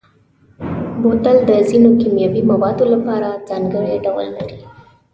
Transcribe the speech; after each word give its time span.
بوتل 1.01 1.37
د 1.49 1.51
ځینو 1.69 1.89
کیمیاوي 2.01 2.41
موادو 2.51 2.85
لپاره 2.93 3.29
ځانګړی 3.49 3.95
ډول 4.05 4.27
لري. 4.37 4.59